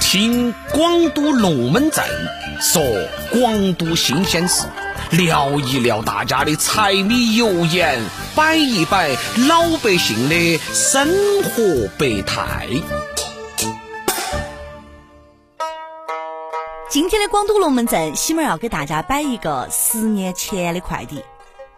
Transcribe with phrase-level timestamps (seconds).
[0.00, 2.04] 听广都龙门阵
[2.60, 2.82] 说
[3.30, 4.66] 广都新鲜事，
[5.10, 8.00] 聊一聊大家的柴米油盐，
[8.34, 9.10] 摆一摆
[9.48, 11.08] 老百姓的生
[11.42, 12.66] 活百态。
[16.88, 21.22] 今天的广都龙门阵，喜妹儿要给大家摆一个十年前的快递。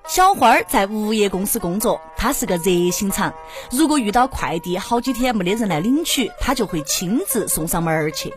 [0.08, 3.32] 小花儿在物业公司工作，她是个热心肠。
[3.70, 8.34] 如果遇到快递好几天没得人来领取，她就会亲自送上门儿去。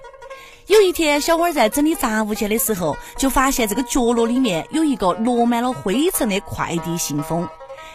[0.67, 7.47] 有一天，小花儿在整理杂物间的时候，就发现这个角落里面有一个落满了灰尘的快递信封。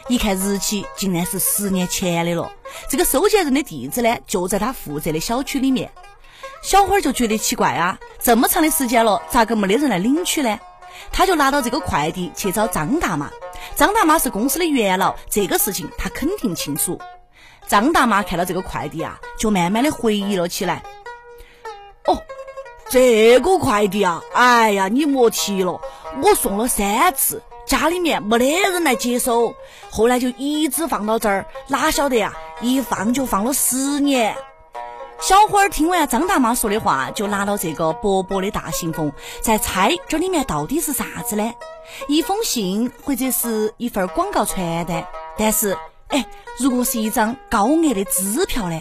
[0.08, 2.52] 一看日期，竟然是十年前的了。
[2.88, 5.90] 这个收件人的地址呢，就在他负责的小区里面。
[6.62, 10.58] 小花儿就觉得奇怪啊，这么长的时间了，咋个没得人来领取呢？
[11.12, 13.30] 他就拿到这个快递去找张大妈。
[13.80, 17.00] 张大妈是公司的元老，这个事情她肯定清楚。
[17.66, 20.82] 张大妈看到这个快递啊，就慢慢的回忆了起来。
[22.04, 22.22] 哦，
[22.90, 25.80] 这个快递啊，哎呀，你莫提了，
[26.22, 29.54] 我送了三次，家里面没得人来接收，
[29.90, 34.36] 后来就一直放到这儿，哪晓得呀，一放就放了十年。
[35.20, 41.52] 小花儿听完张大妈说的话，就拿到这个薄薄的大信封，在猜这里面到底是啥子呢？
[42.08, 45.06] 一封信或者是一份广告传单？
[45.36, 45.76] 但是，
[46.08, 46.24] 哎，
[46.58, 48.80] 如果是一张高额的支票呢？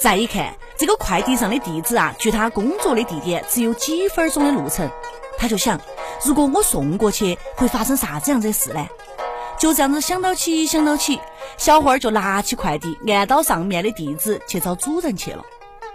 [0.00, 4.90] 再一看这个快递上的地址啊，距他工作的地点只有几分钟的路程，
[5.36, 5.78] 他就想，
[6.24, 8.88] 如果我送过去，会发生啥子样子的事呢？
[9.58, 11.20] 就这样子想到起想到起，
[11.58, 15.44] 小花儿就拿起快递，按到上面的地址去找主人去了。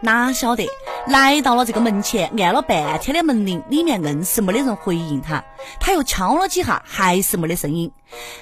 [0.04, 0.70] 哪晓得
[1.08, 5.42] 来到了这个门前，按了半天的门铃，里面硬是没得人回应他。
[5.80, 7.90] 他又敲了几下，还是没得声音。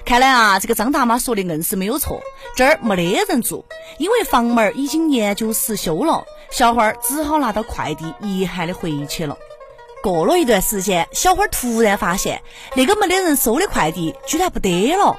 [0.04, 2.20] 看来啊，这个张大妈说的硬是没有错，
[2.56, 3.64] 这儿没得人住，
[4.00, 6.24] 因为房门已经年久失修了。
[6.50, 9.38] 小花儿只好拿到快递，遗憾的回去了。
[10.02, 12.42] 过了一段时间，小花儿突然发现，
[12.76, 15.16] 那个没得人收的快递居然不得了。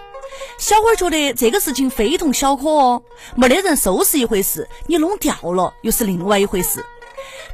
[0.59, 3.03] 小伙儿觉得这个事情非同小可哦，
[3.35, 6.85] 没得人收是一回事，你弄掉了又是另外一回事。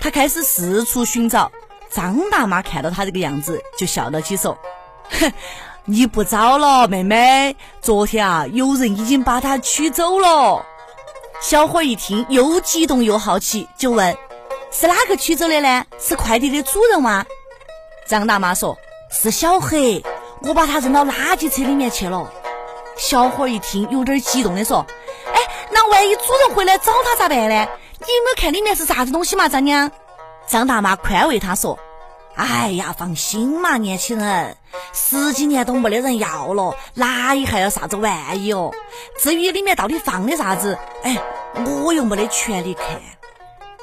[0.00, 1.50] 他开始四处寻找，
[1.90, 4.56] 张大妈看到他这个样子，就笑到起说
[5.10, 5.32] ：“哼，
[5.84, 10.64] 你不找了，妹妹，昨天啊，有人已经把它取走了。”
[11.40, 14.16] 小伙儿一听，又激动又好奇，就问
[14.70, 15.84] ：“是哪个取走的呢？
[15.98, 17.24] 是快递的主人吗？”
[18.06, 18.76] 张大妈说
[19.10, 20.02] ：“是小黑，
[20.42, 22.32] 我把它扔到垃圾车里面去了。”
[22.98, 24.84] 小伙一听，有点激动的说
[25.32, 27.54] ：“哎，那万一主人回来找他咋办呢？
[28.00, 29.90] 你有没有看里面是啥子东西嘛，张娘？”
[30.46, 31.78] 张大妈宽慰他说
[32.34, 34.56] ：“哎呀，放心嘛，年轻人，
[34.92, 38.72] 十几年都没得人要了，哪里还有啥子万一哦？
[39.18, 41.16] 至于里面到底放的啥子，哎，
[41.84, 43.00] 我又没得权利看。”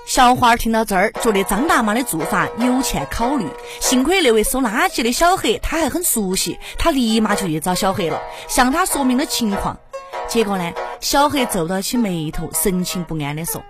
[0.06, 3.48] 小花儿听到这儿，觉得张大妈的做法有欠考虑。
[3.82, 9.80] 幸亏那位收垃圾的小黑，他还很熟悉，他立马就去找小黑了，向他说明了情况。
[10.28, 10.72] 结果呢，
[11.02, 13.64] 小黑皱到起眉头，神情不安的说：“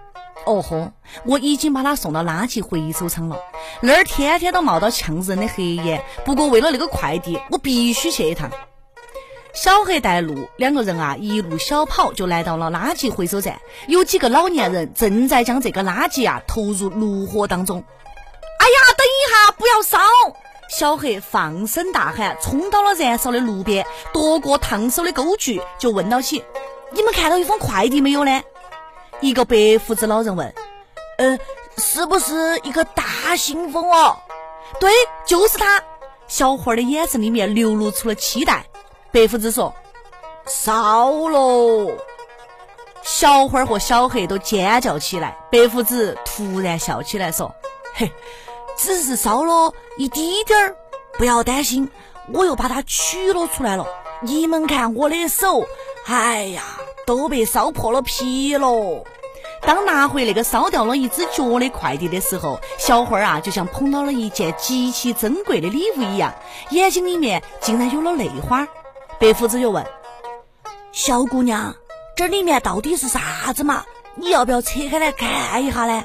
[0.45, 0.91] 哦豁，
[1.23, 3.37] 我已经把他送到垃圾回收厂了，
[3.81, 6.03] 那儿天天都冒到呛人的黑烟。
[6.25, 8.51] 不过为了那个快递，我必须去一趟。”
[9.55, 13.59] 小黑带路，两个人啊一路小跑就来到了垃圾回收站。
[13.87, 17.81] 有几个老年人正在将这个垃圾啊投入炉火当中。
[18.59, 19.97] 哎呀，等一下，不要烧！
[20.69, 26.43] 小黑放声大喊，冲到了燃烧的炉边，夺过烫手的钩具，就问到起
[26.91, 28.41] ：“你们看到一封快递没有呢？”
[29.21, 29.55] 一个白
[29.87, 30.53] 胡子老人问
[31.17, 31.39] ：“嗯，
[31.77, 34.17] 是不是一个大信封哦
[34.81, 34.91] ？”“对，
[35.25, 35.81] 就是他。”
[36.27, 38.65] 小花的眼神里面流露出了期待。
[39.15, 39.73] 白胡子说
[40.45, 41.89] ：“烧喽！”
[43.01, 45.37] 小花和小黑都尖叫起来。
[45.49, 47.49] 白胡子突然笑起来说
[47.95, 48.11] ：“嘿，
[48.77, 50.75] 只是烧了一滴点儿，
[51.17, 51.89] 不要担心，
[52.33, 53.87] 我又把它取了出来了。
[54.19, 55.65] 你们看我的手，
[56.07, 56.63] 哎呀，
[57.05, 59.01] 都被烧破了皮喽！”
[59.65, 66.35] 当拿回那个烧掉了一只脚的快递的时候，小花儿啊，就像捧到了一件极其珍贵的礼物一样，
[66.71, 68.67] 眼睛里面竟然有了泪花。
[69.17, 69.85] 白胡子又问
[70.91, 71.73] ：“小姑娘，
[72.17, 73.85] 这里面到底是啥子嘛？
[74.15, 76.03] 你要不要拆开来看一下呢？”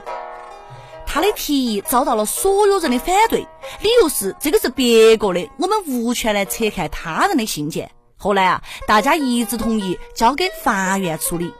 [1.07, 3.41] 他的提议遭到了所有人的反对，
[3.81, 7.91] 理由是这个是别个的，我们无权来拆看他人的信件。
[8.17, 11.53] 后来啊，大家一致同意交给法院处理。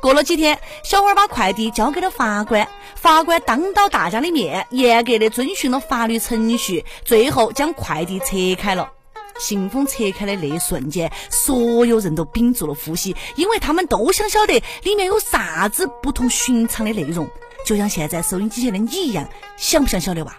[0.00, 8.92] 过了几天，小花把快递交给了法官，法官当到大家的面，严格的遵循了法律程序，最后将快递拆开了。
[9.38, 17.28] 信封拆开的那一瞬间，所有人都屏住了呼吸，因为他们都想晓得里面有啥子不同寻常的内容。
[17.64, 20.34] 就像现在收音机前的你一样，想不想晓得哇？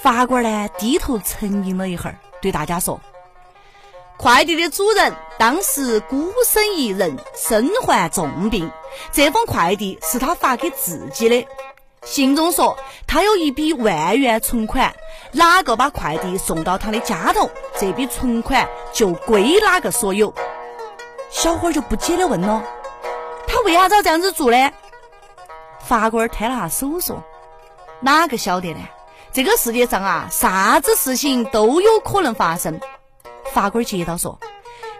[0.00, 3.00] 法官呢低头沉吟了一会儿，对大家说
[4.18, 8.70] ：“快递的主人当时孤身一人，身患重病，
[9.12, 11.46] 这封快递是他发给自己的。
[12.04, 12.76] 信中说
[13.06, 14.94] 他有一笔万元存款，
[15.32, 20.32] 哪个把快递送到他的家头，这笔存款就归哪个所有。”
[21.30, 22.62] 小伙儿就不解的问了
[23.46, 24.70] ：“他为啥子要这样子做呢？”
[25.80, 27.22] 法官摊了下手说
[28.00, 28.80] ：“哪个晓得呢？
[29.32, 32.78] 这个世界上啊，啥子事情都有可能发生。”
[33.52, 34.38] 法官接到说：“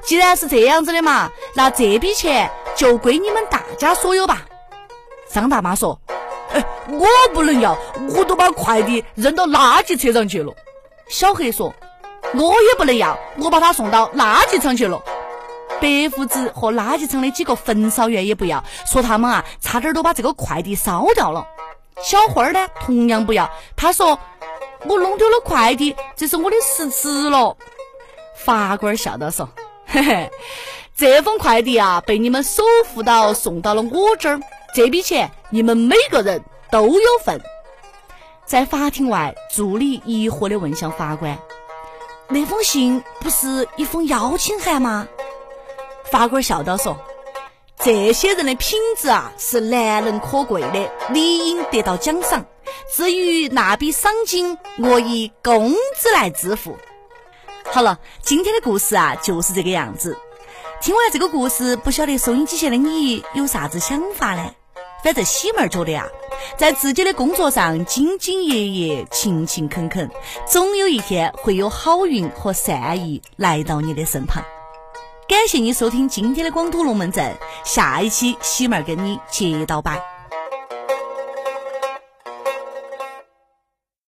[0.03, 4.43] 既然是这样子的嘛，那这笔钱就归你们大家所有吧。”
[5.29, 6.01] 张大妈说：“，
[6.89, 7.79] 我不能要，
[8.17, 10.53] 我都把快递扔到垃圾车上去了。”
[11.09, 11.75] 小黑说
[12.35, 15.03] ：“我也不能要，我把它送到垃圾场去了。”
[15.81, 21.47] 白胡子和垃圾场的几个焚烧员也不要，说他们啊差点都把这个快递烧掉了。
[22.03, 24.19] 小花儿呢同样不要，他说
[24.85, 27.57] 我弄丢了快递，这是我的失职了。
[28.37, 29.49] 法官笑道说
[29.87, 30.31] ：“嘿嘿，
[30.97, 32.63] 这封快递啊被你们守
[32.95, 34.41] 护到送到了我这儿，
[34.75, 37.41] 这笔钱你们每个人都有份。”
[38.45, 41.39] 在法庭外，助理疑惑地问向法官
[42.29, 45.07] ：“那封信不是一封邀请函吗？”
[46.11, 46.99] 法官笑道说
[47.79, 52.45] ：“这些人的品质啊是难能可贵的，理应得到奖赏。
[52.93, 56.77] 至于那笔赏金，我以工资来支付。”
[57.71, 60.19] 好了，今天的故事啊就是这个样子。
[60.83, 64.51] 听完这个故事，不晓得收音机前的你有啥子想法呢？
[65.03, 66.09] 反正喜妹儿觉得啊，
[66.57, 70.11] 在自己的工作上兢兢业业、勤勤恳恳，
[70.47, 74.43] 总有一天会有好运和善意来到你的身旁。
[75.29, 77.35] 感谢你收听今天的广东龙门阵，
[77.65, 80.12] 下一期喜妹儿跟你接到拜。